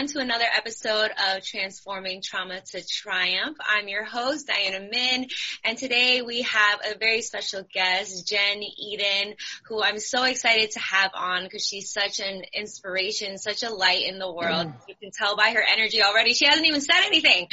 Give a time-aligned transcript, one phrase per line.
[0.00, 3.58] everyone to another episode of Transforming Trauma to Triumph.
[3.60, 5.26] I'm your host, Diana Min,
[5.62, 9.34] and today we have a very special guest, Jenn Eden,
[9.66, 14.06] who I'm so excited to have on because she's such an inspiration, such a light
[14.06, 14.68] in the world.
[14.68, 14.74] Mm.
[14.88, 16.32] You can tell by her energy already.
[16.32, 17.48] She hasn't even said anything.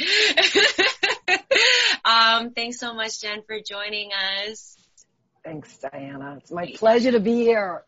[2.06, 4.12] um, thanks so much, Jenn, for joining
[4.48, 4.74] us.
[5.44, 6.38] Thanks, Diana.
[6.40, 7.84] It's my pleasure to be here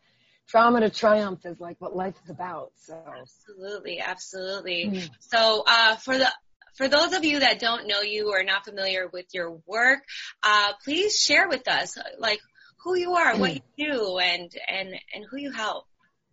[0.51, 2.71] trauma to triumph is like what life is about.
[2.75, 4.85] So absolutely, absolutely.
[4.87, 5.09] Mm.
[5.19, 6.29] So uh, for the
[6.75, 10.03] for those of you that don't know you or not familiar with your work,
[10.43, 12.39] uh, please share with us like
[12.83, 13.61] who you are, what you
[13.91, 15.85] do, and and and who you help.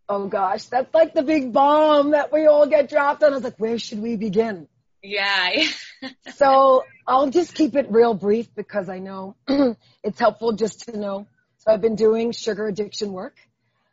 [0.09, 3.32] Oh gosh, that's like the big bomb that we all get dropped on.
[3.32, 4.66] I was like, where should we begin?
[5.00, 5.50] Yeah.
[6.34, 9.37] so I'll just keep it real brief because I know
[10.02, 11.28] it's helpful just to know.
[11.59, 13.37] So I've been doing sugar addiction work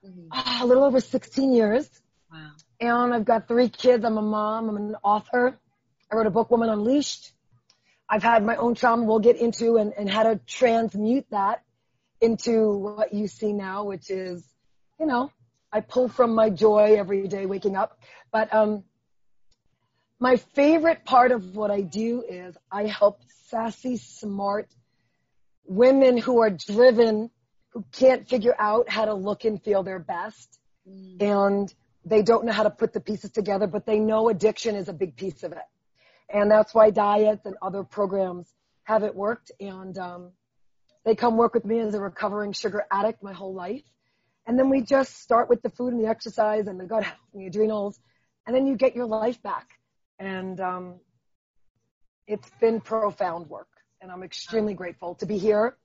[0.06, 0.64] mm-hmm.
[0.64, 1.90] a little over 16 years.
[2.32, 2.52] Wow.
[2.80, 4.04] And I've got three kids.
[4.06, 4.70] I'm a mom.
[4.70, 5.58] I'm an author.
[6.12, 7.32] I wrote a book, Woman Unleashed.
[8.10, 11.64] I've had my own trauma we'll get into and, and how to transmute that
[12.22, 14.46] into what you see now, which is,
[15.00, 15.32] you know,
[15.72, 18.00] I pull from my joy every day waking up.
[18.32, 18.84] But um,
[20.20, 24.68] my favorite part of what I do is I help sassy, smart
[25.66, 27.32] women who are driven
[27.76, 30.60] who can't figure out how to look and feel their best.
[30.90, 31.22] Mm.
[31.22, 31.74] And
[32.06, 34.94] they don't know how to put the pieces together, but they know addiction is a
[34.94, 35.68] big piece of it.
[36.30, 38.48] And that's why diets and other programs
[38.84, 39.52] haven't worked.
[39.60, 40.32] And um,
[41.04, 43.84] they come work with me as a recovering sugar addict my whole life.
[44.48, 47.18] And then we just start with the food and the exercise and the gut health
[47.34, 48.00] and the adrenals.
[48.48, 49.68] And then you get your life back.
[50.18, 50.96] And um,
[52.26, 53.68] it's been profound work.
[54.00, 55.76] And I'm extremely grateful to be here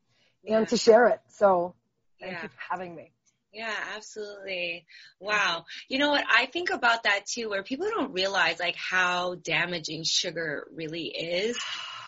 [0.46, 1.20] and to share it.
[1.28, 1.74] So
[2.20, 2.42] Thank yeah.
[2.42, 3.12] you for having me.
[3.52, 4.86] Yeah, absolutely.
[5.18, 5.64] Wow.
[5.88, 6.24] You know what?
[6.30, 11.58] I think about that too, where people don't realize like how damaging sugar really is.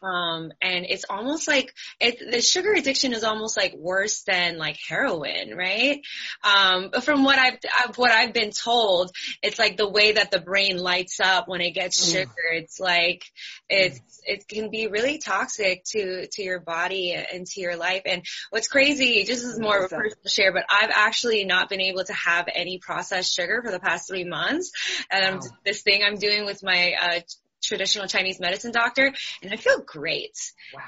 [0.02, 4.76] Um, and it's almost like it, the sugar addiction is almost like worse than like
[4.88, 6.00] heroin, right?
[6.42, 9.12] Um, from what I've, I've, what I've been told,
[9.42, 12.12] it's like the way that the brain lights up when it gets mm.
[12.12, 12.32] sugar.
[12.52, 13.24] It's like,
[13.68, 18.02] it's, it can be really toxic to, to your body and to your life.
[18.04, 21.80] And what's crazy, just as more of a personal share, but I've actually not been
[21.80, 24.72] able to have any processed sugar for the past three months.
[25.10, 25.46] And wow.
[25.64, 27.20] this thing I'm doing with my, uh,
[27.62, 29.12] traditional Chinese medicine doctor,
[29.42, 30.38] and I feel great.
[30.74, 30.80] Wow.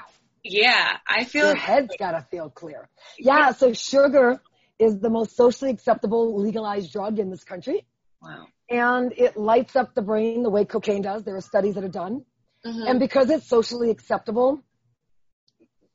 [0.43, 1.47] Yeah, I feel.
[1.47, 2.87] Your head's gotta feel clear.
[3.17, 4.39] Yeah, so sugar
[4.77, 7.85] is the most socially acceptable legalized drug in this country.
[8.21, 8.47] Wow.
[8.69, 11.23] And it lights up the brain the way cocaine does.
[11.23, 12.25] There are studies that are done.
[12.65, 12.87] Mm-hmm.
[12.87, 14.61] And because it's socially acceptable,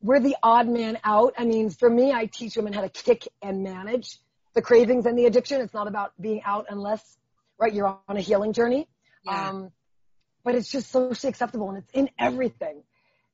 [0.00, 1.34] we're the odd man out.
[1.36, 4.18] I mean, for me, I teach women how to kick and manage
[4.54, 5.60] the cravings and the addiction.
[5.60, 7.18] It's not about being out unless,
[7.58, 8.88] right, you're on a healing journey.
[9.24, 9.48] Yeah.
[9.48, 9.72] Um,
[10.44, 12.82] but it's just socially acceptable and it's in everything.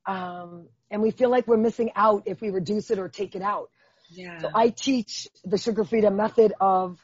[0.05, 3.41] Um, and we feel like we're missing out if we reduce it or take it
[3.41, 3.69] out.
[4.09, 4.39] Yeah.
[4.41, 6.99] So I teach the sugar freedom method of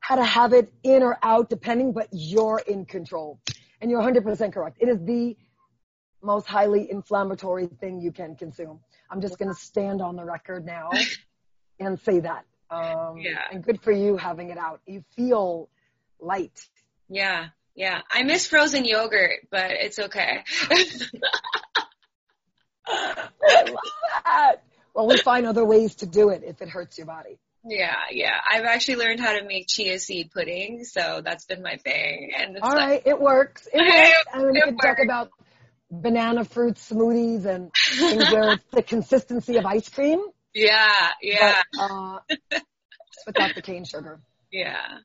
[0.00, 3.40] how to have it in or out depending, but you're in control.
[3.80, 4.78] And you're 100% correct.
[4.80, 5.36] It is the
[6.22, 8.80] most highly inflammatory thing you can consume.
[9.10, 10.90] I'm just going to stand on the record now
[11.80, 12.44] and say that.
[12.70, 13.42] Um, yeah.
[13.50, 14.80] And good for you having it out.
[14.86, 15.68] You feel
[16.20, 16.60] light.
[17.08, 17.48] Yeah.
[17.80, 20.44] Yeah, I miss frozen yogurt, but it's okay.
[22.86, 23.78] I love
[24.22, 24.56] that.
[24.94, 27.38] Well, we find other ways to do it if it hurts your body.
[27.64, 28.36] Yeah, yeah.
[28.46, 32.32] I've actually learned how to make chia seed pudding, so that's been my thing.
[32.36, 33.66] And all right, like, it works.
[33.72, 34.26] It works.
[34.34, 35.30] and we can talk about
[35.90, 40.20] banana fruit smoothies and things where it's the consistency of ice cream.
[40.52, 41.62] Yeah, yeah.
[41.72, 42.18] But, uh,
[43.24, 44.20] without the cane sugar.
[44.52, 44.98] Yeah.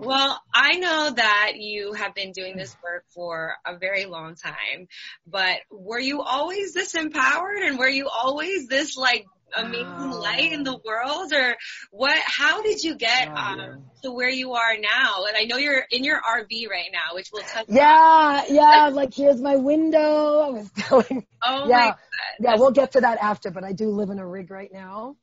[0.00, 4.88] Well, I know that you have been doing this work for a very long time,
[5.26, 9.24] but were you always this empowered and were you always this like
[9.56, 11.56] amazing light in the world or
[11.90, 13.74] what, how did you get, oh, um, yeah.
[14.02, 15.24] to where you are now?
[15.26, 18.54] And I know you're in your RV right now, which we'll touch Yeah, on.
[18.54, 20.40] yeah, like here's my window.
[20.42, 21.26] I was going.
[21.42, 21.98] Oh yeah, my God.
[22.40, 25.16] Yeah, we'll get to that after, but I do live in a rig right now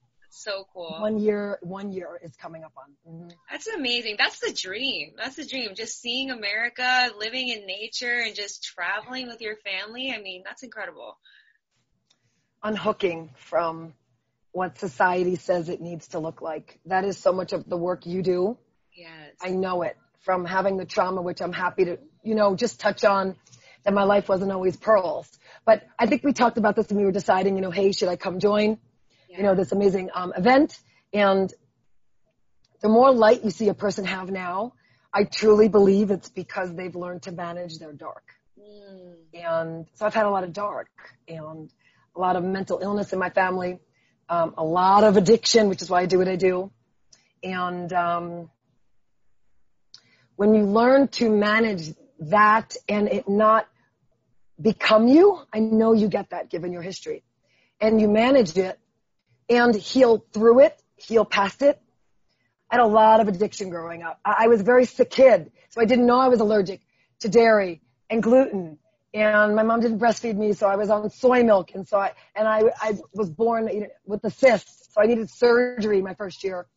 [0.43, 0.97] so cool.
[0.99, 3.13] One year, one year is coming up on.
[3.13, 3.29] Mm-hmm.
[3.51, 4.15] That's amazing.
[4.17, 5.13] That's the dream.
[5.17, 5.75] That's the dream.
[5.75, 10.11] Just seeing America, living in nature, and just traveling with your family.
[10.11, 11.17] I mean, that's incredible.
[12.63, 13.93] Unhooking from
[14.51, 16.79] what society says it needs to look like.
[16.85, 18.57] That is so much of the work you do.
[18.93, 19.35] Yes.
[19.41, 23.03] I know it from having the trauma, which I'm happy to, you know, just touch
[23.03, 23.35] on
[23.83, 25.29] that my life wasn't always pearls.
[25.65, 28.09] But I think we talked about this when we were deciding, you know, hey, should
[28.09, 28.77] I come join?
[29.29, 30.77] You know, this amazing um, event.
[31.13, 31.53] And
[32.81, 34.73] the more light you see a person have now,
[35.13, 38.23] I truly believe it's because they've learned to manage their dark.
[38.59, 39.13] Mm.
[39.33, 40.89] And so I've had a lot of dark
[41.27, 41.71] and
[42.15, 43.79] a lot of mental illness in my family,
[44.27, 46.71] um, a lot of addiction, which is why I do what I do.
[47.43, 48.49] And um,
[50.35, 53.67] when you learn to manage that and it not
[54.61, 57.23] become you, I know you get that given your history,
[57.79, 58.77] and you manage it
[59.49, 61.81] and heal through it, heal past it.
[62.69, 64.19] I had a lot of addiction growing up.
[64.23, 66.81] I was a very sick kid, so I didn't know I was allergic
[67.21, 68.77] to dairy and gluten.
[69.11, 72.13] And my mom didn't breastfeed me, so I was on soy milk, and so I
[72.35, 73.67] and I I was born
[74.05, 76.67] with the cyst, so I needed surgery my first year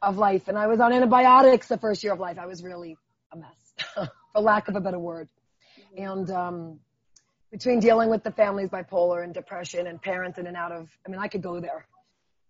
[0.00, 2.38] of life, and I was on antibiotics the first year of life.
[2.38, 2.96] I was really
[3.32, 5.28] a mess, for lack of a better word.
[5.96, 6.80] And um,
[7.50, 11.10] between dealing with the family's bipolar and depression and parents in and out of, I
[11.10, 11.86] mean, I could go there,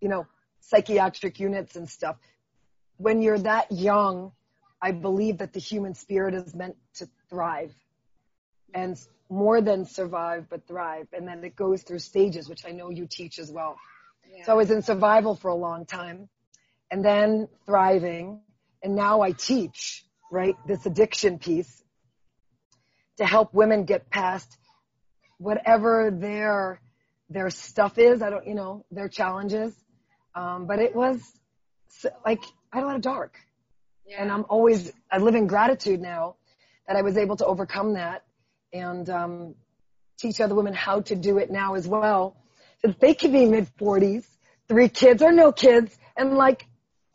[0.01, 0.27] you know,
[0.61, 2.17] psychiatric units and stuff.
[2.99, 4.33] When you're that young,
[4.81, 7.75] I believe that the human spirit is meant to thrive
[8.75, 8.99] and
[9.29, 11.09] more than survive, but thrive.
[11.13, 13.77] And then it goes through stages, which I know you teach as well.
[14.31, 14.45] Yeah.
[14.45, 16.29] So I was in survival for a long time
[16.91, 18.41] and then thriving.
[18.83, 20.55] And now I teach, right?
[20.67, 21.83] This addiction piece
[23.17, 24.57] to help women get past
[25.39, 26.81] whatever their,
[27.31, 28.23] their stuff is.
[28.23, 29.75] I don't, you know, their challenges.
[30.37, 31.21] Um, but it was
[32.25, 32.43] like,
[32.73, 33.37] I had a lot of dark.
[34.07, 34.23] Yeah.
[34.23, 36.37] And I'm always, I live in gratitude now
[36.87, 38.23] that I was able to overcome that
[38.73, 39.55] and, um,
[40.19, 42.37] teach other women how to do it now as well.
[42.83, 44.29] So that they can be mid forties,
[44.69, 46.67] three kids or no kids and like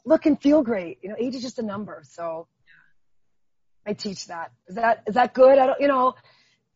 [0.05, 0.99] look and feel great.
[1.03, 2.01] You know, age is just a number.
[2.05, 2.47] So
[3.85, 4.51] I teach that.
[4.67, 5.57] Is that, is that good?
[5.57, 6.15] I don't, you know,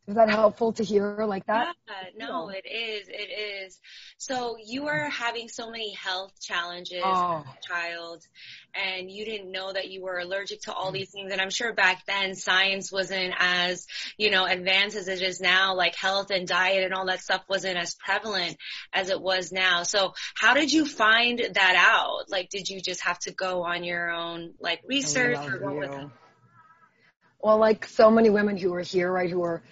[0.08, 1.76] is that helpful to hear like that?
[1.88, 3.08] Yeah, no, it is.
[3.10, 3.80] It is.
[4.20, 7.44] So you were having so many health challenges oh.
[7.48, 8.24] as a child
[8.76, 11.32] and you didn't know that you were allergic to all these things.
[11.32, 15.76] And I'm sure back then science wasn't as, you know, advanced as it is now,
[15.76, 18.58] like health and diet and all that stuff wasn't as prevalent
[18.94, 19.84] as it was now.
[19.84, 22.30] So how did you find that out?
[22.30, 26.10] Like, did you just have to go on your own, like research or what was
[27.40, 29.64] Well, like so many women who are here, right, who are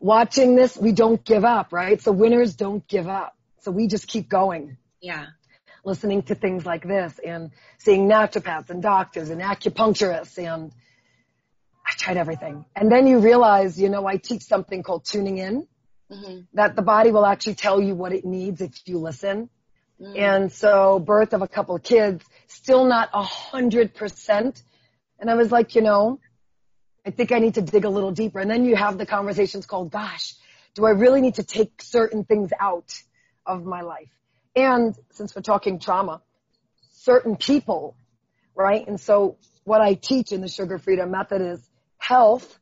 [0.00, 2.00] watching this, we don't give up, right?
[2.00, 3.36] So winners don't give up.
[3.60, 4.78] So we just keep going.
[5.00, 5.26] Yeah.
[5.84, 10.72] Listening to things like this and seeing naturopaths and doctors and acupuncturists and
[11.86, 12.64] I tried everything.
[12.74, 15.66] And then you realize, you know, I teach something called tuning in,
[16.10, 16.40] mm-hmm.
[16.54, 19.48] that the body will actually tell you what it needs if you listen.
[20.00, 20.16] Mm-hmm.
[20.16, 24.62] And so birth of a couple of kids, still not a hundred percent.
[25.18, 26.20] And I was like, you know,
[27.06, 28.40] I think I need to dig a little deeper.
[28.40, 30.34] And then you have the conversations called, gosh,
[30.74, 32.92] do I really need to take certain things out
[33.46, 34.10] of my life?
[34.54, 36.20] And since we're talking trauma,
[36.92, 37.96] certain people,
[38.54, 38.86] right?
[38.86, 41.60] And so what I teach in the sugar freedom method is
[41.98, 42.58] health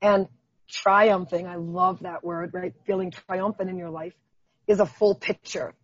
[0.00, 0.28] and
[0.68, 1.46] triumphing.
[1.46, 2.74] I love that word, right?
[2.86, 4.14] Feeling triumphant in your life
[4.66, 5.74] is a full picture.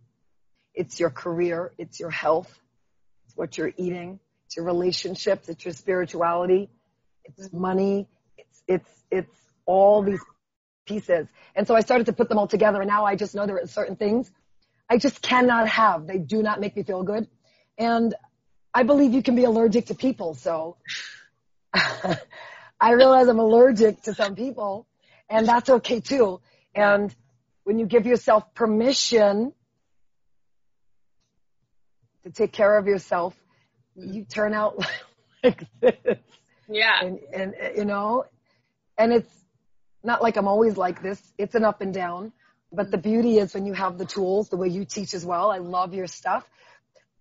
[0.75, 1.73] It's your career.
[1.79, 2.53] It's your health.
[3.27, 4.21] It's what you're eating.
[4.47, 5.49] It's your relationships.
[5.49, 6.71] It's your spirituality
[7.37, 9.37] it's money, it's, it's, it's
[9.67, 10.21] all these
[10.87, 11.27] pieces.
[11.55, 13.61] And so I started to put them all together and now I just know there
[13.61, 14.31] are certain things
[14.91, 16.07] I just cannot have.
[16.07, 17.29] They do not make me feel good.
[17.77, 18.15] And
[18.73, 20.35] I believe you can be allergic to people.
[20.35, 20.77] So
[21.75, 24.87] I realize I'm allergic to some people
[25.29, 26.41] and that's okay too.
[26.75, 27.15] And
[27.65, 29.53] when you give yourself permission
[32.25, 33.35] to take care of yourself,
[33.95, 34.83] you turn out
[35.45, 36.19] like this.
[36.69, 37.01] Yeah.
[37.03, 38.25] And, and, you know,
[38.97, 39.33] and it's
[40.03, 41.21] not like I'm always like this.
[41.39, 42.33] It's an up and down.
[42.71, 45.51] But the beauty is when you have the tools, the way you teach as well,
[45.51, 46.45] I love your stuff,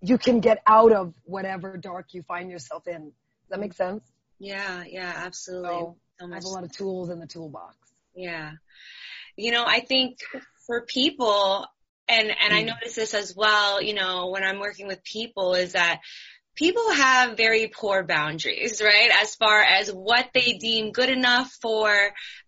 [0.02, 3.06] you can get out of whatever dark you find yourself in.
[3.06, 4.04] Does that make sense?
[4.40, 5.70] Yeah, yeah, absolutely.
[5.70, 7.78] So, so I have a lot of tools in the toolbox.
[8.14, 8.52] Yeah.
[9.38, 10.18] You know, I think
[10.66, 11.66] for people,
[12.10, 12.58] and, and mm.
[12.58, 16.02] I notice this as well, you know, when I'm working with people is that
[16.58, 19.12] people have very poor boundaries, right?
[19.22, 21.94] As far as what they deem good enough for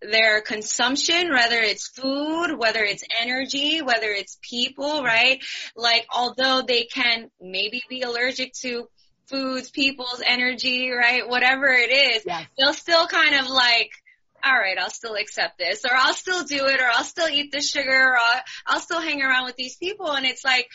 [0.02, 5.42] their consumption, whether it's food, whether it's energy, whether it's people, right?
[5.76, 8.88] Like, although they can maybe be allergic to
[9.28, 11.28] foods, people's energy, right?
[11.28, 12.46] Whatever it is, yes.
[12.58, 13.92] they'll still kind of like,
[14.44, 17.52] all right, I'll still accept this, or I'll still do it, or I'll still eat
[17.52, 20.10] the sugar, or I'll, I'll still hang around with these people.
[20.10, 20.68] And it's like,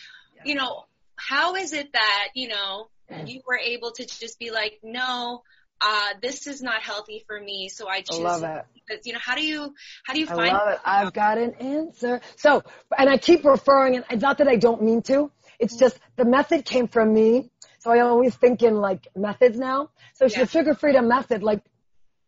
[0.45, 0.85] you know,
[1.17, 2.87] how is it that, you know,
[3.25, 5.43] you were able to just be like, no,
[5.81, 8.19] uh, this is not healthy for me, so I choose.
[8.19, 8.65] I love it.
[8.73, 9.73] Because, you know, how do you,
[10.05, 10.51] how do you find?
[10.51, 10.79] I love it.
[10.85, 12.21] I've got an answer.
[12.37, 12.63] So,
[12.97, 15.31] and I keep referring, and it's not that I don't mean to.
[15.59, 17.49] It's just the method came from me.
[17.79, 19.89] So I always think in like methods now.
[20.15, 20.39] So yeah.
[20.39, 21.61] the sugar freedom method, like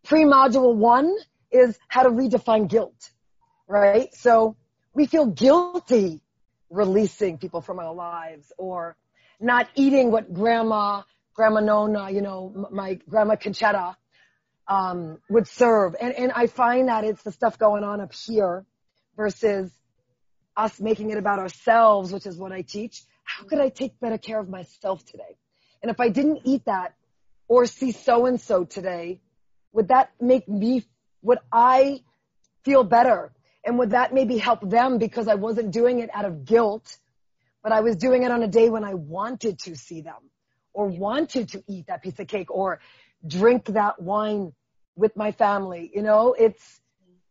[0.03, 1.15] pre-module one
[1.51, 3.11] is how to redefine guilt,
[3.67, 4.13] right?
[4.13, 4.55] So
[4.93, 6.21] we feel guilty
[6.69, 8.95] releasing people from our lives or
[9.39, 11.03] not eating what grandma,
[11.33, 13.95] grandma Nona, you know, my grandma Conchetta,
[14.67, 15.95] um, would serve.
[15.99, 18.65] And, and I find that it's the stuff going on up here
[19.15, 19.71] versus
[20.55, 23.03] us making it about ourselves, which is what I teach.
[23.23, 25.37] How could I take better care of myself today?
[25.81, 26.95] And if I didn't eat that
[27.47, 29.21] or see so and so today,
[29.71, 30.83] would that make me,
[31.21, 32.01] would I
[32.63, 33.31] feel better?
[33.63, 36.97] And would that maybe help them because I wasn't doing it out of guilt,
[37.63, 40.29] but I was doing it on a day when I wanted to see them
[40.73, 42.79] or wanted to eat that piece of cake or
[43.25, 44.53] drink that wine
[44.95, 45.91] with my family.
[45.93, 46.81] You know, it's,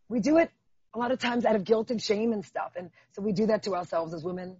[0.09, 0.51] we do it
[0.95, 2.73] a lot of times out of guilt and shame and stuff.
[2.77, 4.57] And so we do that to ourselves as women,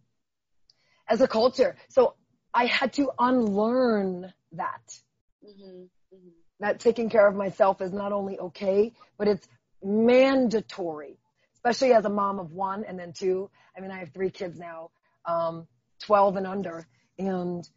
[1.09, 1.77] as a culture.
[1.89, 2.15] So
[2.53, 4.99] I had to unlearn that.
[5.45, 5.83] Mm-hmm.
[5.83, 6.29] Mm-hmm.
[6.61, 9.47] That taking care of myself is not only okay, but it's
[9.83, 11.19] mandatory,
[11.55, 13.51] especially as a mom of one and then two.
[13.77, 14.91] I mean, I have three kids now,
[15.27, 15.67] um,
[16.05, 16.87] 12 and under.
[17.19, 17.69] And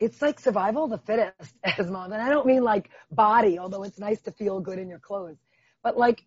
[0.00, 2.12] it's like survival of the fittest as mom.
[2.12, 5.38] And I don't mean like body, although it's nice to feel good in your clothes,
[5.82, 6.24] but like,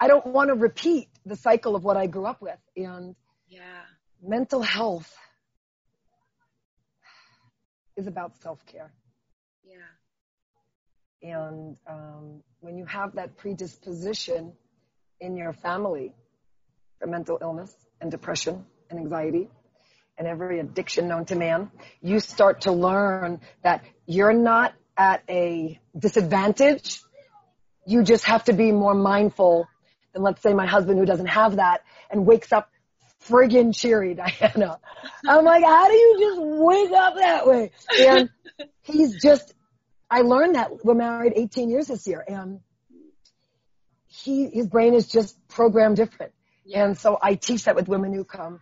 [0.00, 2.58] I don't want to repeat the cycle of what I grew up with.
[2.76, 3.14] And
[3.48, 3.82] yeah,
[4.20, 5.12] mental health
[7.96, 8.92] is about self-care.
[9.64, 9.76] Yeah.
[11.22, 14.52] And um, when you have that predisposition
[15.20, 16.14] in your family
[16.98, 19.48] for mental illness and depression and anxiety,
[20.16, 21.70] and every addiction known to man,
[22.00, 27.00] you start to learn that you're not at a disadvantage.
[27.86, 29.66] You just have to be more mindful
[30.12, 32.70] than let's say my husband who doesn't have that and wakes up
[33.26, 34.78] friggin' cheery, Diana.
[35.26, 37.70] I'm like, how do you just wake up that way?
[37.98, 38.30] And
[38.82, 39.54] he's just,
[40.10, 42.60] I learned that we're married 18 years this year and
[44.06, 46.32] he, his brain is just programmed different.
[46.64, 46.84] Yeah.
[46.84, 48.60] And so I teach that with women who come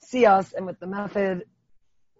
[0.00, 1.44] see us and with the method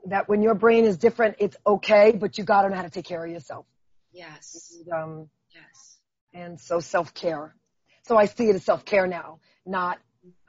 [0.06, 3.04] that when your brain is different, it's okay, but you gotta know how to take
[3.04, 3.66] care of yourself.
[4.12, 4.76] Yes.
[4.80, 5.98] And, um, yes.
[6.32, 7.54] And so self-care.
[8.06, 9.98] So I see it as self-care now, not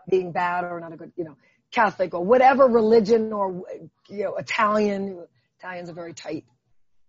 [0.10, 1.38] being bad or not a good, you know,
[1.72, 3.64] Catholic or whatever religion or,
[4.08, 5.26] you know, Italian.
[5.60, 6.46] Italians are very tight.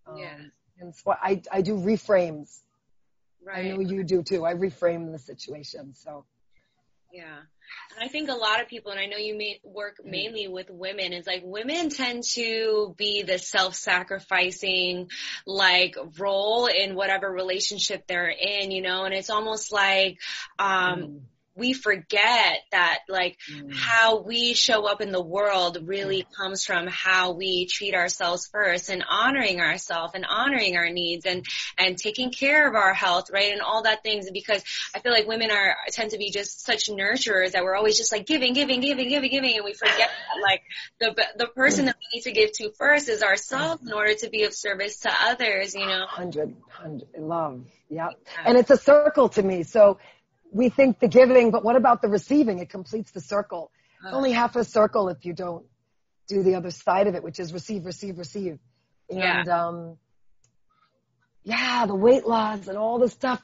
[0.07, 0.37] Um, yeah.
[0.81, 2.59] And so I, I do reframes.
[3.43, 3.67] Right.
[3.67, 4.45] I know you do too.
[4.45, 5.95] I reframe the situation.
[5.95, 6.25] So.
[7.13, 7.39] Yeah.
[7.97, 10.11] And I think a lot of people, and I know you may work mm.
[10.11, 15.09] mainly with women, is like women tend to be the self-sacrificing,
[15.47, 20.19] like role in whatever relationship they're in, you know, and it's almost like,
[20.59, 21.21] um, mm
[21.61, 23.73] we forget that like mm.
[23.73, 28.89] how we show up in the world really comes from how we treat ourselves first
[28.89, 31.45] and honoring ourselves and honoring our needs and
[31.79, 34.29] and taking care of our health right and all that things.
[34.33, 34.65] Because
[34.95, 38.11] I feel like women are tend to be just such nurturers that we're always just
[38.11, 40.63] like giving giving giving giving giving and we forget that like
[40.99, 44.31] the the person that we need to give to first is ourselves in order to
[44.31, 46.07] be of service to others you know?
[46.09, 48.11] Hundred hundred love yeah.
[48.47, 49.65] And it's a circle to me.
[49.65, 49.99] So
[50.53, 52.59] we think the giving, but what about the receiving?
[52.59, 53.71] It completes the circle.
[54.05, 55.67] It's only half a circle if you don't
[56.27, 58.59] do the other side of it, which is receive, receive, receive.
[59.11, 59.67] And, yeah.
[59.67, 59.99] um,
[61.45, 63.43] yeah, the weight loss and all the stuff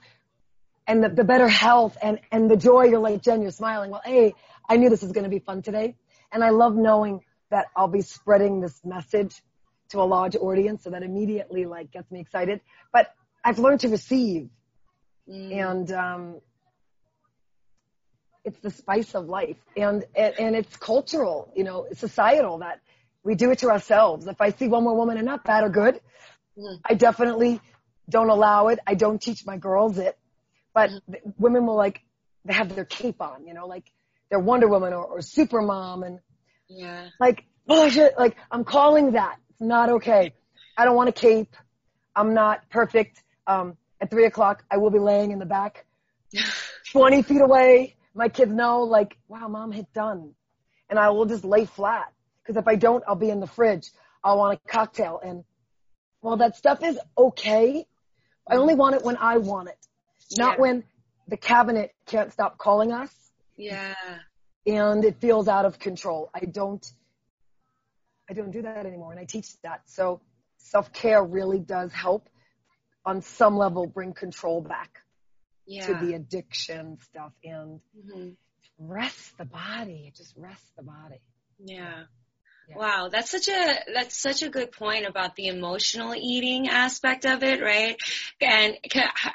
[0.86, 2.84] and the, the better health and, and the joy.
[2.84, 3.90] You're like, Jenn, you're smiling.
[3.90, 4.34] Well, hey,
[4.68, 5.96] I knew this was going to be fun today.
[6.32, 7.20] And I love knowing
[7.50, 9.42] that I'll be spreading this message
[9.90, 10.84] to a large audience.
[10.84, 12.60] So that immediately like gets me excited,
[12.92, 13.12] but
[13.44, 14.48] I've learned to receive.
[15.28, 15.70] Mm.
[15.70, 16.40] And, um,
[18.46, 22.80] it's the spice of life and, and, and it's cultural, you know, societal that
[23.24, 24.28] we do it to ourselves.
[24.28, 26.00] If I see one more woman and not bad or good,
[26.56, 26.78] mm.
[26.88, 27.60] I definitely
[28.08, 28.78] don't allow it.
[28.86, 30.16] I don't teach my girls it,
[30.72, 31.16] but mm.
[31.36, 32.02] women will like,
[32.44, 33.90] they have their cape on, you know, like
[34.30, 36.20] they're Wonder Woman or, or Super Mom and
[36.68, 39.38] yeah, like, oh shit, like I'm calling that.
[39.50, 40.34] It's not okay.
[40.78, 41.54] I don't want a cape.
[42.14, 43.22] I'm not perfect.
[43.48, 45.84] Um, at three o'clock, I will be laying in the back,
[46.92, 50.32] 20 feet away my kids know like, wow, mom hit done.
[50.88, 52.12] And I will just lay flat.
[52.46, 53.90] Cause if I don't, I'll be in the fridge.
[54.24, 55.20] I'll want a cocktail.
[55.22, 55.44] And
[56.22, 57.86] well, that stuff is okay.
[58.48, 59.78] I only want it when I want it.
[60.38, 60.60] Not yeah.
[60.60, 60.84] when
[61.28, 63.12] the cabinet can't stop calling us.
[63.56, 63.94] Yeah.
[64.66, 66.30] And it feels out of control.
[66.34, 66.84] I don't,
[68.30, 69.10] I don't do that anymore.
[69.10, 69.82] And I teach that.
[69.86, 70.20] So
[70.58, 72.28] self care really does help
[73.04, 75.02] on some level bring control back
[75.66, 75.86] yeah.
[75.86, 78.30] to the addiction stuff and mm-hmm.
[78.78, 80.12] rest the body.
[80.16, 81.20] Just rest the body.
[81.58, 82.04] Yeah.
[82.74, 87.44] Wow, that's such a that's such a good point about the emotional eating aspect of
[87.44, 87.96] it, right?
[88.40, 88.76] And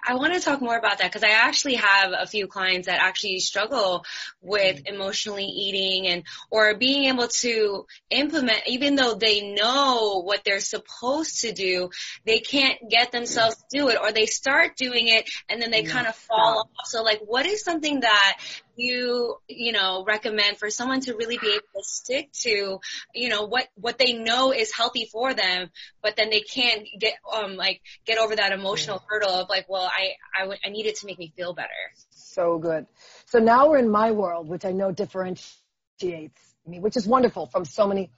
[0.06, 3.00] I want to talk more about that because I actually have a few clients that
[3.02, 4.04] actually struggle
[4.42, 4.96] with mm-hmm.
[4.96, 11.42] emotionally eating and or being able to implement even though they know what they're supposed
[11.42, 11.90] to do,
[12.26, 15.84] they can't get themselves to do it or they start doing it and then they
[15.84, 16.86] kind of fall off.
[16.86, 18.38] So like what is something that
[18.82, 22.80] you, you know, recommend for someone to really be able to stick to,
[23.14, 25.70] you know, what, what they know is healthy for them,
[26.02, 29.90] but then they can't get, um, like, get over that emotional hurdle of like, well,
[29.90, 31.70] I, I, w- I need it to make me feel better.
[32.10, 32.88] So good.
[33.26, 37.66] So now we're in my world, which I know differentiates me, which is wonderful from
[37.66, 38.12] so many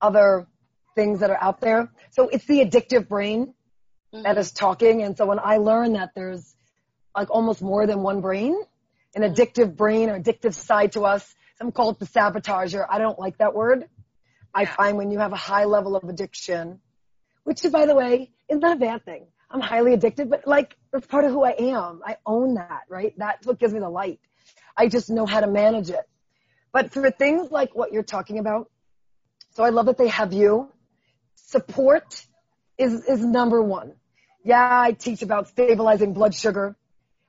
[0.00, 0.46] other
[0.94, 1.90] things that are out there.
[2.10, 3.54] So it's the addictive brain
[4.12, 4.22] mm-hmm.
[4.22, 5.02] that is talking.
[5.02, 6.54] And so when I learned that there's
[7.16, 8.60] like almost more than one brain,
[9.14, 11.34] an addictive brain or addictive side to us.
[11.58, 12.84] Some call it the sabotager.
[12.88, 13.88] I don't like that word.
[14.52, 16.80] I find when you have a high level of addiction,
[17.44, 19.26] which is, by the way, is not a bad thing.
[19.50, 22.02] I'm highly addicted, but like that's part of who I am.
[22.04, 23.14] I own that, right?
[23.16, 24.20] That's what gives me the light.
[24.76, 26.08] I just know how to manage it.
[26.72, 28.70] But for things like what you're talking about,
[29.52, 30.72] so I love that they have you.
[31.36, 32.26] Support
[32.76, 33.92] is, is number one.
[34.44, 36.76] Yeah, I teach about stabilizing blood sugar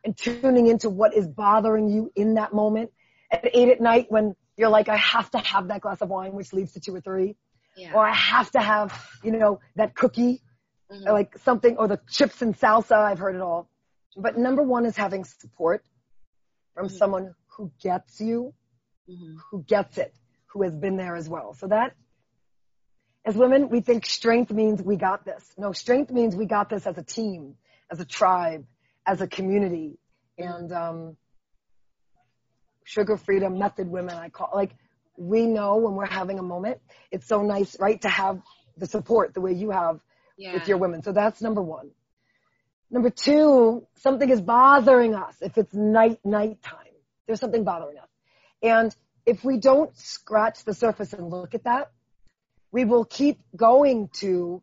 [0.06, 2.92] and tuning into what is bothering you in that moment
[3.32, 6.34] at eight at night when you're like, I have to have that glass of wine,
[6.34, 7.36] which leads to two or three.
[7.76, 7.94] Yeah.
[7.94, 10.42] Or I have to have, you know, that cookie,
[10.90, 11.08] mm-hmm.
[11.08, 12.96] or like something, or the chips and salsa.
[12.96, 13.68] I've heard it all.
[14.16, 15.84] But number one is having support
[16.74, 16.96] from mm-hmm.
[16.96, 18.54] someone who gets you,
[19.10, 19.38] mm-hmm.
[19.52, 21.54] who gets it, who has been there as well.
[21.54, 21.96] So that,
[23.26, 25.44] as women, we think strength means we got this.
[25.58, 27.56] No, strength means we got this as a team,
[27.92, 28.66] as a tribe,
[29.06, 29.98] as a community.
[30.38, 31.18] And um,
[32.84, 34.72] sugar freedom method women, I call like
[35.18, 36.80] we know when we're having a moment.
[37.12, 38.42] It's so nice, right, to have
[38.78, 40.00] the support the way you have
[40.38, 40.54] yeah.
[40.54, 41.04] with your women.
[41.04, 41.92] So that's number one.
[42.92, 45.36] Number two, something is bothering us.
[45.42, 46.94] If it's night, night time,
[47.26, 48.10] there's something bothering us.
[48.62, 51.92] And if we don't scratch the surface and look at that,
[52.72, 54.62] we will keep going to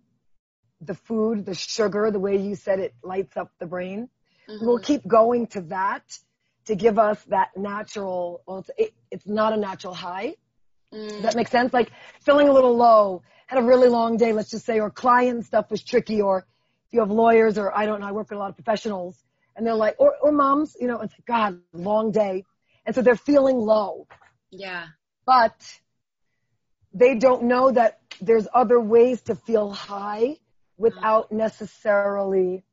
[0.80, 4.08] the food, the sugar, the way you said it lights up the brain.
[4.48, 4.66] Mm-hmm.
[4.66, 6.02] We'll keep going to that
[6.66, 10.34] to give us that natural, well, it's, it, it's not a natural high.
[10.92, 11.08] Mm.
[11.08, 11.72] Does that make sense?
[11.72, 15.44] Like feeling a little low, had a really long day, let's just say, or client
[15.44, 16.46] stuff was tricky, or
[16.86, 19.16] if you have lawyers, or I don't know, I work with a lot of professionals,
[19.56, 22.44] and they're like, or, or moms, you know, it's like, God, long day.
[22.86, 24.06] And so they're feeling low.
[24.50, 24.86] Yeah.
[25.26, 25.54] But
[26.92, 30.36] they don't know that there's other ways to feel high
[30.76, 32.64] without necessarily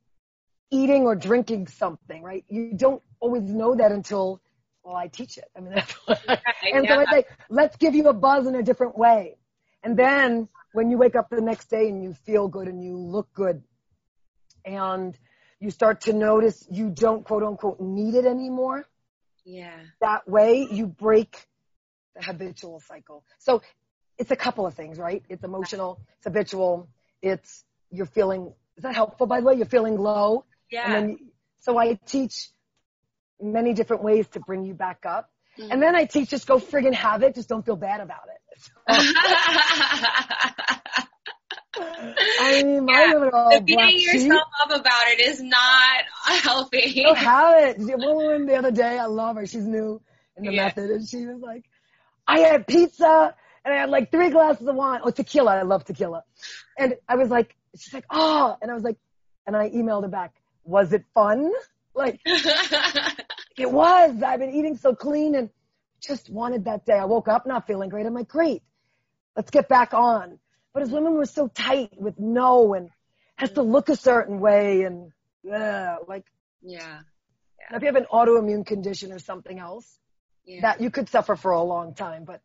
[0.71, 2.45] eating or drinking something, right?
[2.47, 4.41] You don't always know that until,
[4.83, 5.45] well, I teach it.
[5.55, 6.37] I mean, that's what I,
[6.73, 6.95] and yeah.
[6.95, 9.37] so I say, let's give you a buzz in a different way.
[9.83, 12.95] And then when you wake up the next day and you feel good and you
[12.95, 13.63] look good
[14.65, 15.17] and
[15.59, 18.85] you start to notice you don't quote unquote need it anymore.
[19.45, 19.77] Yeah.
[20.01, 21.47] That way you break
[22.15, 23.23] the habitual cycle.
[23.39, 23.61] So
[24.17, 25.23] it's a couple of things, right?
[25.29, 26.89] It's emotional, it's habitual,
[27.21, 29.55] it's you're feeling, is that helpful by the way?
[29.55, 30.93] You're feeling low yeah.
[30.93, 31.17] And then,
[31.59, 32.49] so I teach
[33.41, 35.29] many different ways to bring you back up.
[35.57, 35.71] Mm-hmm.
[35.71, 38.37] And then I teach just go friggin' have it, just don't feel bad about it.
[41.81, 43.13] I mean, my yeah.
[43.13, 47.03] women are Beating yourself up about it is not healthy.
[47.03, 47.77] Go have it.
[47.79, 49.45] One the other day, I love her.
[49.45, 50.01] She's new
[50.37, 50.65] in the yeah.
[50.65, 51.65] method, and she was like,
[52.27, 55.01] "I had pizza and I had like three glasses of wine.
[55.03, 55.57] Oh, tequila.
[55.57, 56.23] I love tequila."
[56.77, 58.97] And I was like, "She's like, oh," and I was like,
[59.45, 60.33] and I emailed her back
[60.69, 61.51] was it fun?
[61.95, 64.21] Like, it was.
[64.21, 65.49] I've been eating so clean and
[65.99, 66.93] just wanted that day.
[66.93, 68.05] I woke up not feeling great.
[68.05, 68.61] I'm like, great,
[69.35, 70.39] let's get back on.
[70.73, 72.89] But as women, we're so tight with no and
[73.35, 75.11] has to look a certain way and
[75.51, 76.25] uh, like,
[76.61, 76.99] yeah.
[77.59, 77.75] yeah.
[77.75, 79.97] if you have an autoimmune condition or something else,
[80.45, 80.61] yeah.
[80.61, 82.41] that you could suffer for a long time, but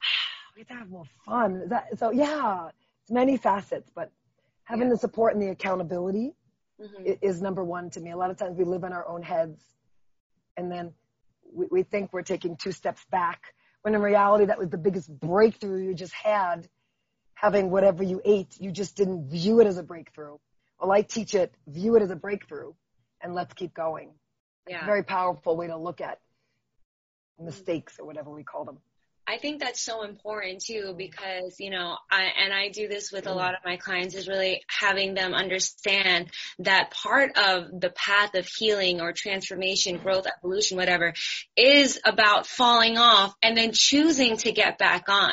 [0.54, 1.68] we have to have more fun.
[1.70, 2.68] That, so yeah,
[3.02, 4.12] it's many facets, but
[4.64, 4.94] having yeah.
[4.94, 6.34] the support and the accountability
[6.80, 7.12] mm-hmm.
[7.22, 8.10] is number one to me.
[8.10, 9.60] A lot of times we live in our own heads
[10.56, 10.92] and then
[11.52, 15.08] we, we think we're taking two steps back when in reality that was the biggest
[15.20, 16.68] breakthrough you just had
[17.34, 18.56] having whatever you ate.
[18.60, 20.36] You just didn't view it as a breakthrough.
[20.78, 22.72] Well, I teach it, view it as a breakthrough
[23.22, 24.10] and let's keep going.
[24.68, 24.76] Yeah.
[24.76, 26.20] It's a very powerful way to look at
[27.38, 28.78] mistakes or whatever we call them.
[29.30, 33.28] I think that's so important too because, you know, I, and I do this with
[33.28, 38.34] a lot of my clients is really having them understand that part of the path
[38.34, 41.14] of healing or transformation, growth, evolution, whatever,
[41.56, 45.30] is about falling off and then choosing to get back on.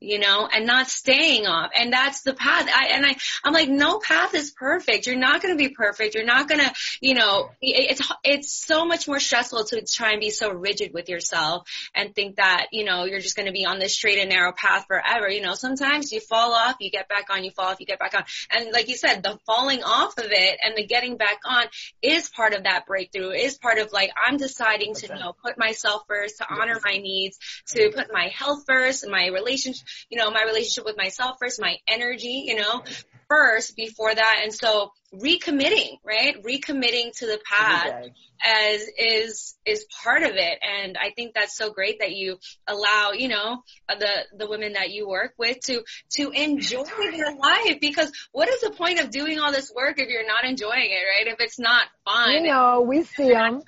[0.00, 1.70] You know, and not staying off.
[1.74, 2.68] And that's the path.
[2.72, 5.06] I, and I, I'm like, no path is perfect.
[5.06, 6.14] You're not going to be perfect.
[6.14, 10.20] You're not going to, you know, it's, it's so much more stressful to try and
[10.20, 13.64] be so rigid with yourself and think that, you know, you're just going to be
[13.64, 15.30] on this straight and narrow path forever.
[15.30, 17.98] You know, sometimes you fall off, you get back on, you fall off, you get
[17.98, 18.24] back on.
[18.50, 21.64] And like you said, the falling off of it and the getting back on
[22.02, 25.58] is part of that breakthrough, is part of like, I'm deciding to, you know, put
[25.58, 30.30] myself first, to honor my needs, to put my health first, my relationship, you know,
[30.30, 32.82] my relationship with myself first, my energy, you know,
[33.28, 34.40] first before that.
[34.42, 36.42] And so recommitting, right?
[36.42, 38.10] Recommitting to the path
[38.44, 40.58] as is, is part of it.
[40.62, 44.90] And I think that's so great that you allow, you know, the, the women that
[44.90, 49.38] you work with to, to enjoy their life because what is the point of doing
[49.40, 51.32] all this work if you're not enjoying it, right?
[51.32, 52.32] If it's not fun.
[52.32, 53.62] You know, we see them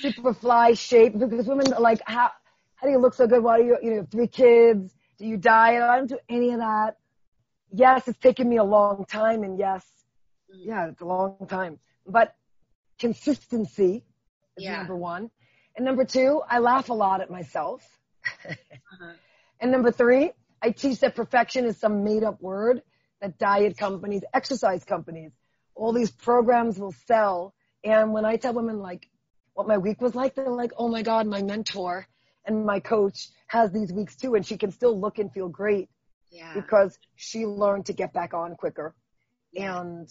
[0.00, 2.30] super fly shape because women are like, how,
[2.76, 3.42] how do you look so good?
[3.42, 4.92] Why do you, you know, three kids?
[5.18, 5.82] Do you diet?
[5.82, 6.96] I don't do any of that.
[7.72, 9.84] Yes, it's taken me a long time and yes,
[10.52, 12.34] yeah, it's a long time, but
[12.98, 14.04] consistency
[14.56, 14.78] is yeah.
[14.78, 15.30] number one.
[15.76, 17.86] And number two, I laugh a lot at myself.
[18.48, 19.12] uh-huh.
[19.60, 22.82] And number three, I teach that perfection is some made up word
[23.20, 25.32] that diet companies, exercise companies,
[25.74, 27.54] all these programs will sell.
[27.84, 29.08] And when I tell women like
[29.54, 32.06] what my week was like, they're like, oh my God, my mentor
[32.48, 35.88] and my coach has these weeks too, and she can still look and feel great
[36.32, 36.52] yeah.
[36.54, 38.94] because she learned to get back on quicker.
[39.52, 39.80] Yeah.
[39.80, 40.08] And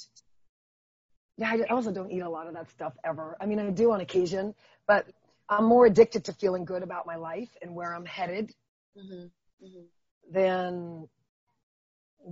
[1.38, 3.36] yeah, I also don't eat a lot of that stuff ever.
[3.42, 4.56] I mean, I do on occasion,
[4.88, 5.08] but
[5.50, 8.54] I'm more addicted to feeling good about my life and where I'm headed
[8.98, 9.26] mm-hmm.
[9.66, 10.34] Mm-hmm.
[10.34, 11.08] than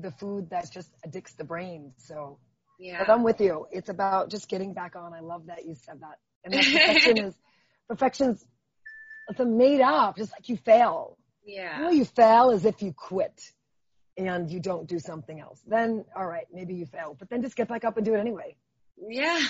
[0.01, 1.93] the food that just addicts the brain.
[1.97, 2.39] So,
[2.79, 3.67] yeah, but I'm with you.
[3.71, 5.13] It's about just getting back on.
[5.13, 6.17] I love that you said that.
[6.43, 7.35] And that perfection is
[7.87, 8.45] perfection's
[9.29, 11.17] it's a made up, just like you fail.
[11.45, 11.89] Yeah.
[11.89, 13.51] You you fail is if you quit
[14.17, 15.61] and you don't do something else.
[15.67, 18.19] Then, all right, maybe you fail, but then just get back up and do it
[18.19, 18.55] anyway.
[18.97, 19.41] Yeah.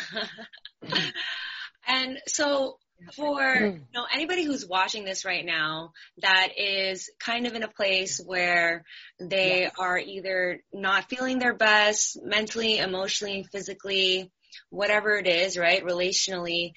[1.87, 2.77] and so
[3.15, 7.67] for you know anybody who's watching this right now that is kind of in a
[7.67, 8.85] place where
[9.19, 9.73] they yes.
[9.77, 14.31] are either not feeling their best mentally, emotionally, physically,
[14.69, 15.83] whatever it is, right?
[15.83, 16.73] Relationally,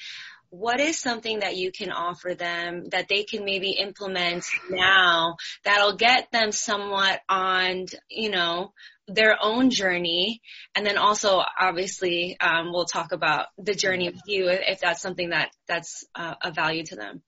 [0.50, 5.96] what is something that you can offer them that they can maybe implement now that'll
[5.96, 8.72] get them somewhat on, you know,
[9.06, 10.40] their own journey?
[10.74, 15.30] And then also obviously um, we'll talk about the journey with you if that's something
[15.30, 17.22] that that's uh, a value to them.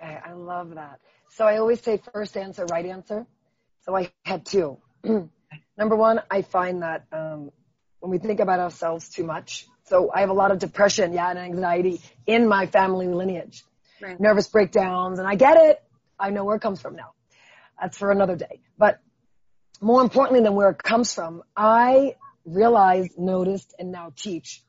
[0.00, 1.00] Okay i love that.
[1.30, 3.26] So i always say first answer right answer.
[3.82, 4.78] So i had two.
[5.76, 7.50] Number one i find that um,
[8.00, 11.30] when we think about ourselves too much so I have a lot of depression, yeah,
[11.30, 13.64] and anxiety in my family lineage.
[14.00, 14.20] Right.
[14.20, 15.82] Nervous breakdowns, and I get it.
[16.18, 17.12] I know where it comes from now.
[17.80, 18.60] That's for another day.
[18.76, 19.00] But
[19.80, 24.62] more importantly than where it comes from, I realized, noticed, and now teach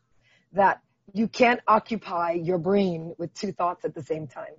[0.53, 0.81] that
[1.13, 4.53] you can't occupy your brain with two thoughts at the same time.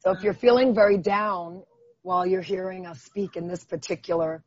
[0.00, 1.62] So if you're feeling very down
[2.02, 4.42] while you're hearing us speak in this particular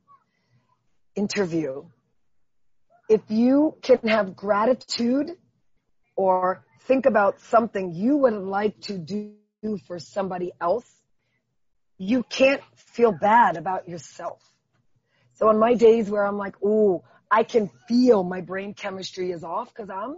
[1.16, 1.86] interview,
[3.08, 5.32] if you can have gratitude
[6.16, 9.36] or think about something you would like to do
[9.88, 10.90] for somebody else,
[11.98, 14.42] you can't feel bad about yourself.
[15.36, 19.44] So on my days where I'm like, ooh, I can feel my brain chemistry is
[19.44, 20.18] off because I'm,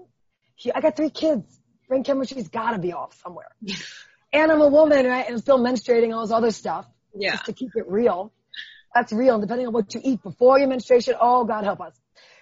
[0.76, 1.60] I got three kids.
[1.88, 3.50] Brain chemistry's gotta be off somewhere.
[4.34, 5.26] and I'm a woman, right?
[5.26, 6.86] And I'm still menstruating, all this other stuff.
[7.16, 7.32] Yeah.
[7.32, 8.34] Just to keep it real.
[8.94, 9.36] That's real.
[9.36, 11.94] And depending on what you eat before your menstruation, oh, God help us.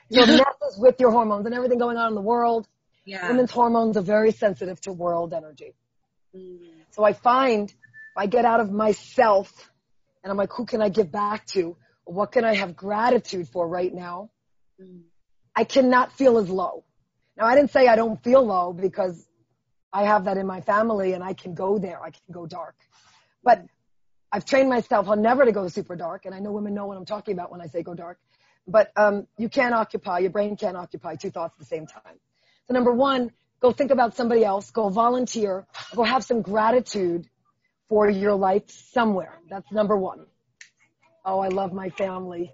[0.09, 2.67] Your messes with your hormones and everything going on in the world.
[3.05, 3.27] Yeah.
[3.27, 5.75] Women's hormones are very sensitive to world energy.
[6.35, 6.57] Mm.
[6.91, 7.73] So I find
[8.17, 9.71] I get out of myself
[10.23, 11.77] and I'm like, who can I give back to?
[12.05, 14.31] What can I have gratitude for right now?
[14.81, 15.01] Mm.
[15.55, 16.83] I cannot feel as low.
[17.37, 19.25] Now I didn't say I don't feel low because
[19.93, 22.01] I have that in my family and I can go there.
[22.01, 22.75] I can go dark.
[23.43, 23.65] But
[24.31, 26.97] I've trained myself on never to go super dark and I know women know what
[26.97, 28.17] I'm talking about when I say go dark.
[28.67, 32.19] But um, you can't occupy, your brain can't occupy two thoughts at the same time.
[32.67, 37.27] So number one, go think about somebody else, go volunteer, go have some gratitude
[37.89, 39.39] for your life somewhere.
[39.49, 40.25] That's number one.
[41.23, 42.51] Oh, I love my family.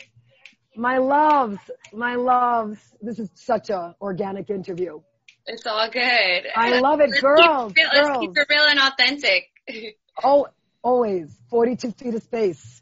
[0.76, 1.60] My loves,
[1.94, 2.80] my loves.
[3.02, 5.02] This is such a organic interview.
[5.46, 6.44] It's all good.
[6.56, 7.74] I love it, let's girls.
[7.74, 8.08] Keep, girls.
[8.08, 9.50] Let's keep it real and authentic.
[10.24, 10.48] oh,
[10.82, 11.36] always.
[11.50, 12.82] 42 feet of space.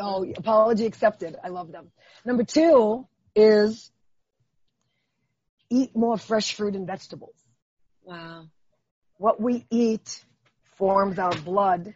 [0.00, 1.36] Oh, apology accepted.
[1.42, 1.90] I love them.
[2.24, 3.90] Number two is
[5.70, 7.36] eat more fresh fruit and vegetables.
[8.02, 8.46] Wow.
[9.16, 10.24] What we eat
[10.76, 11.94] forms our blood.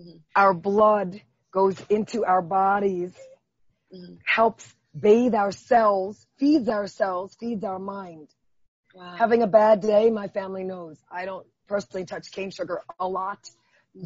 [0.00, 0.18] Mm-hmm.
[0.36, 1.20] Our blood
[1.52, 3.12] goes into our bodies,
[3.94, 4.14] mm-hmm.
[4.24, 4.66] helps
[4.98, 8.28] bathe our cells, feeds our cells, feeds our mind.
[8.94, 9.14] Wow.
[9.16, 10.96] Having a bad day, my family knows.
[11.10, 13.38] I don't personally touch cane sugar a lot.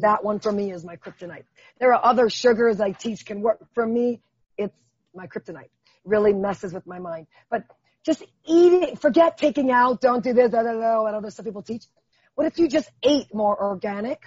[0.01, 1.45] That one for me is my kryptonite.
[1.79, 3.59] There are other sugars I teach can work.
[3.73, 4.21] For me,
[4.57, 4.75] it's
[5.15, 5.69] my kryptonite.
[6.05, 7.27] Really messes with my mind.
[7.49, 7.63] But
[8.09, 11.61] just eating, forget taking out, don't do this, da, da, da, what other stuff people
[11.61, 11.85] teach.
[12.33, 14.23] What if you just ate more organic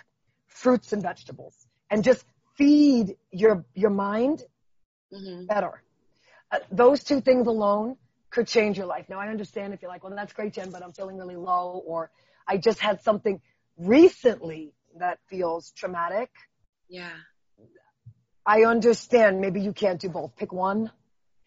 [0.47, 1.57] fruits and vegetables
[1.91, 2.25] and just
[2.57, 4.45] feed your, your mind
[5.13, 5.47] mm-hmm.
[5.47, 5.83] better?
[6.53, 7.97] Uh, those two things alone
[8.31, 9.07] could change your life.
[9.09, 11.83] Now I understand if you're like, well, that's great, Jenn, but I'm feeling really low
[11.85, 12.13] or
[12.47, 13.41] I just had something
[13.77, 16.31] recently that feels traumatic.
[16.89, 17.11] Yeah.
[18.47, 20.37] I understand maybe you can't do both.
[20.37, 20.93] Pick one.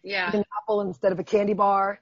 [0.06, 0.28] Yeah.
[0.28, 2.00] Eat an apple instead of a candy bar.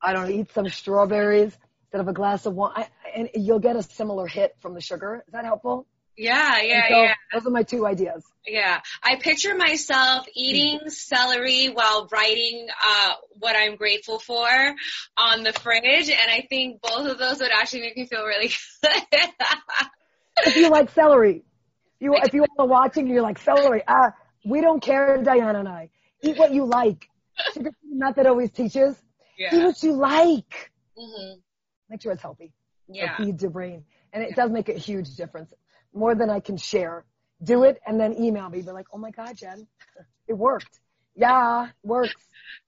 [0.00, 2.72] I don't know, eat some strawberries instead of a glass of wine.
[2.74, 5.22] I, and you'll get a similar hit from the sugar.
[5.26, 5.86] Is that helpful?
[6.16, 7.14] Yeah, yeah, so yeah.
[7.32, 8.24] Those are my two ideas.
[8.46, 8.80] Yeah.
[9.02, 14.48] I picture myself eating celery while writing uh what I'm grateful for
[15.16, 18.48] on the fridge and I think both of those would actually make me feel really
[18.82, 19.30] good.
[20.46, 21.44] if you like celery.
[22.00, 23.82] You if you are watching you're like celery.
[23.86, 24.10] Ah, uh,
[24.44, 25.90] we don't care, Diana and I.
[26.22, 27.08] Eat what you like.
[27.54, 28.96] Sugar method always teaches.
[29.38, 29.54] Yeah.
[29.54, 30.70] Eat what you like.
[30.98, 31.40] Mm-hmm.
[31.88, 32.52] Make sure it's healthy.
[32.88, 33.14] Yeah.
[33.14, 33.84] It feeds your brain.
[34.12, 34.36] And it yeah.
[34.36, 35.52] does make a huge difference
[35.94, 37.04] more than I can share.
[37.42, 38.62] Do it and then email me.
[38.62, 39.66] Be like, oh my God, Jenn,
[40.28, 40.80] it worked.
[41.14, 42.14] Yeah, works.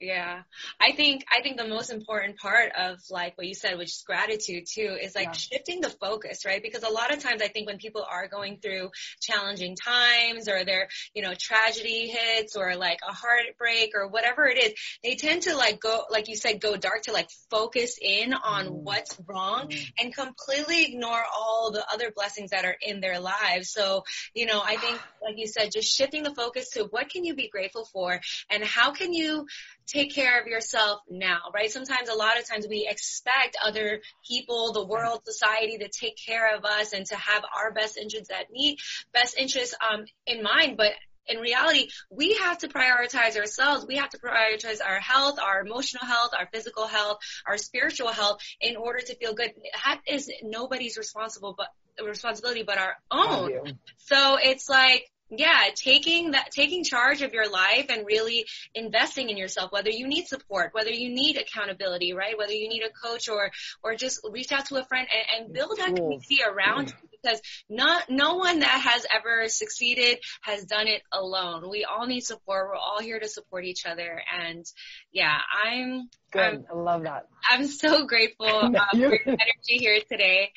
[0.01, 0.43] Yeah.
[0.81, 4.05] I think, I think the most important part of like what you said, which is
[4.07, 5.33] gratitude too, is like yeah.
[5.33, 6.63] shifting the focus, right?
[6.63, 10.65] Because a lot of times I think when people are going through challenging times or
[10.65, 15.43] their, you know, tragedy hits or like a heartbreak or whatever it is, they tend
[15.43, 18.73] to like go, like you said, go dark to like focus in on mm.
[18.73, 19.93] what's wrong mm.
[19.99, 23.71] and completely ignore all the other blessings that are in their lives.
[23.71, 24.05] So,
[24.35, 27.35] you know, I think, like you said, just shifting the focus to what can you
[27.35, 29.47] be grateful for and how can you
[29.87, 31.71] take care of yourself now, right?
[31.71, 36.55] Sometimes, a lot of times we expect other people, the world, society to take care
[36.57, 38.79] of us and to have our best interests at need,
[39.13, 40.93] best interests, um, in mind, but
[41.27, 43.87] in reality, we have to prioritize ourselves.
[43.87, 48.43] We have to prioritize our health, our emotional health, our physical health, our spiritual health
[48.61, 49.53] in order to feel good.
[49.85, 51.69] That is nobody's responsible but
[52.05, 53.79] responsibility but our own.
[53.99, 59.37] So it's like yeah, taking that, taking charge of your life and really investing in
[59.37, 62.37] yourself, whether you need support, whether you need accountability, right?
[62.37, 63.51] Whether you need a coach or,
[63.83, 67.41] or just reach out to a friend and, and build that community around you because
[67.69, 71.69] not, no one that has ever succeeded has done it alone.
[71.71, 72.69] We all need support.
[72.69, 74.21] We're all here to support each other.
[74.41, 74.65] And
[75.13, 76.43] yeah, I'm, Good.
[76.43, 77.29] I'm, i love that.
[77.49, 80.51] I'm so grateful uh, for your energy here today.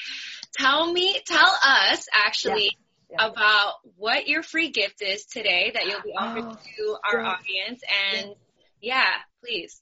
[0.57, 3.27] Tell me, tell us actually, yeah yeah.
[3.27, 7.27] about what your free gift is today that you'll be offering oh, to our great.
[7.27, 7.81] audience.
[8.13, 8.35] And
[8.81, 8.95] yeah.
[8.95, 9.81] yeah, please.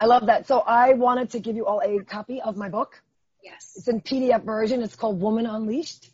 [0.00, 0.46] I love that.
[0.46, 3.02] So I wanted to give you all a copy of my book.
[3.42, 3.72] Yes.
[3.76, 4.82] It's in PDF version.
[4.82, 6.10] It's called Woman Unleashed.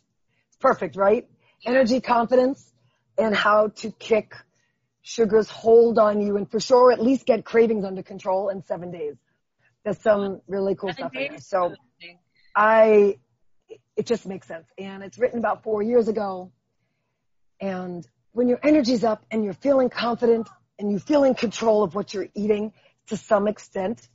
[0.47, 1.27] It's perfect, right?
[1.61, 1.71] Yeah.
[1.71, 2.71] Energy, confidence,
[3.17, 4.33] and how to kick
[5.01, 8.91] sugar's hold on you and for sure at least get cravings under control in seven
[8.91, 9.15] days.
[9.83, 11.39] There's some really cool seven stuff in there.
[11.39, 11.75] So
[12.55, 13.17] I
[13.99, 14.65] it just makes sense.
[14.77, 16.53] And it's written about four years ago.
[17.59, 20.47] And when your energy's up and you're feeling confident
[20.79, 22.71] and you feel in control of what you're eating
[23.07, 24.07] to some extent,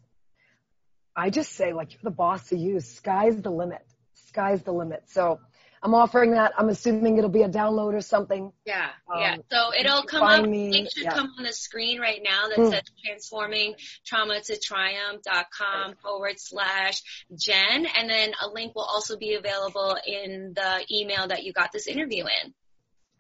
[1.15, 2.81] I just say like you're the boss of you.
[2.81, 3.85] Sky's the limit.
[4.29, 5.03] Sky's the limit.
[5.09, 5.41] So
[5.85, 6.55] I'm offering that.
[6.57, 8.51] I'm assuming it'll be a download or something.
[8.65, 9.37] Yeah, um, yeah.
[9.53, 10.47] So it'll come up.
[10.47, 11.13] Me, it should yeah.
[11.13, 12.71] come on the screen right now that mm.
[12.71, 13.75] says transforming
[14.07, 15.99] trauma to triumph.com right.
[16.01, 17.03] forward slash
[17.37, 17.85] Jenn.
[17.85, 21.87] And then a link will also be available in the email that you got this
[21.87, 22.55] interview in.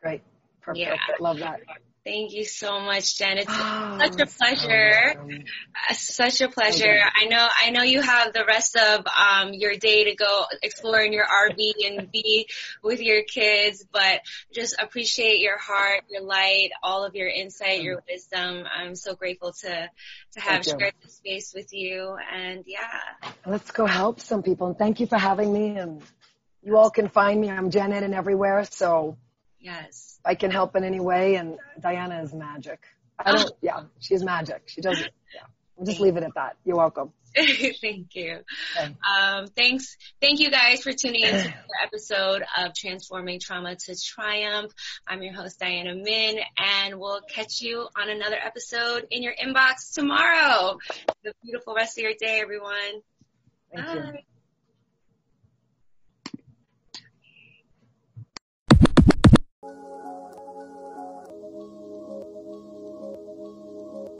[0.00, 0.22] Great.
[0.62, 0.86] Perfect.
[0.86, 0.96] Yeah.
[1.20, 1.60] Love that.
[2.04, 3.38] Thank you so much, Jenn.
[3.38, 5.14] It's oh, such a pleasure.
[5.18, 7.00] Uh, such a pleasure.
[7.02, 11.00] I know, I know you have the rest of, um, your day to go explore
[11.00, 12.46] in your RV and be
[12.82, 14.20] with your kids, but
[14.52, 18.64] just appreciate your heart, your light, all of your insight, your wisdom.
[18.70, 19.90] I'm so grateful to,
[20.32, 23.00] to have shared this space with you and yeah.
[23.46, 26.02] Let's go help some people and thank you for having me and
[26.62, 27.48] you all can find me.
[27.48, 28.64] I'm Jenn Eden everywhere.
[28.64, 29.16] So
[29.64, 31.36] yes I can help in any way.
[31.36, 32.80] And Diana is magic.
[33.18, 34.62] I don't, yeah, she's magic.
[34.66, 35.12] She does it.
[35.34, 35.42] Yeah.
[35.76, 36.56] We'll just leave it at that.
[36.64, 37.12] You're welcome.
[37.36, 38.38] Thank you.
[38.78, 38.94] Okay.
[39.04, 39.96] Um, thanks.
[40.20, 44.72] Thank you guys for tuning in to the episode of Transforming Trauma to Triumph.
[45.04, 49.94] I'm your host, Diana Min, and we'll catch you on another episode in your inbox
[49.94, 50.78] tomorrow.
[50.96, 53.02] Have a beautiful rest of your day, everyone.
[53.74, 53.94] Thank Bye.
[53.94, 54.20] Thank you.
[59.64, 60.33] Thank you.